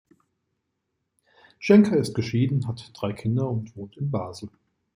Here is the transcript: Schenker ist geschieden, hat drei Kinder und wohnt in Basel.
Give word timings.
Schenker 1.59 1.95
ist 1.95 2.15
geschieden, 2.15 2.67
hat 2.67 2.89
drei 2.95 3.13
Kinder 3.13 3.47
und 3.47 3.75
wohnt 3.75 3.97
in 3.97 4.09
Basel. 4.09 4.49